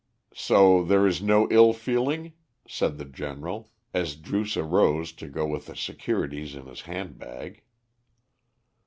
[0.33, 2.33] "So there is no ill feeling?"
[2.67, 7.61] said the General, as Druce arose to go with the securities in his handbag.